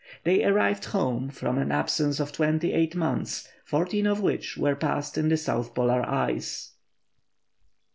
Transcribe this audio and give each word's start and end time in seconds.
They 0.23 0.43
arrived 0.43 0.85
home 0.85 1.27
after 1.29 1.45
an 1.47 1.71
absence 1.71 2.19
of 2.19 2.31
twenty 2.31 2.73
eight 2.73 2.95
months, 2.95 3.47
fourteen 3.63 4.07
of 4.07 4.19
which 4.19 4.57
were 4.57 4.75
passed 4.75 5.15
in 5.15 5.29
the 5.29 5.37
South 5.37 5.75
Polar 5.75 6.01
ice. 6.09 6.71